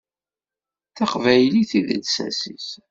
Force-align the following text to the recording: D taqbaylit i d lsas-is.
D 0.89 0.93
taqbaylit 0.97 1.71
i 1.79 1.81
d 1.87 1.89
lsas-is. 2.01 2.69